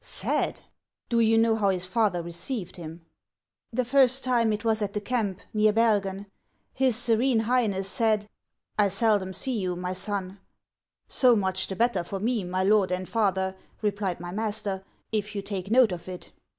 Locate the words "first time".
3.85-4.51